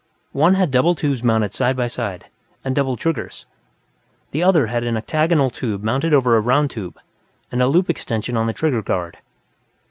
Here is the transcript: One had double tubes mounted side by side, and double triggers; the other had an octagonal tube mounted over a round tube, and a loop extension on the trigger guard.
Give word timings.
One 0.31 0.55
had 0.55 0.71
double 0.71 0.95
tubes 0.95 1.21
mounted 1.21 1.53
side 1.53 1.77
by 1.77 1.85
side, 1.85 2.25
and 2.65 2.75
double 2.75 2.97
triggers; 2.97 3.45
the 4.31 4.41
other 4.41 4.65
had 4.65 4.83
an 4.83 4.97
octagonal 4.97 5.51
tube 5.51 5.83
mounted 5.83 6.11
over 6.11 6.35
a 6.35 6.41
round 6.41 6.71
tube, 6.71 6.97
and 7.51 7.61
a 7.61 7.67
loop 7.67 7.87
extension 7.87 8.35
on 8.35 8.47
the 8.47 8.53
trigger 8.53 8.81
guard. 8.81 9.19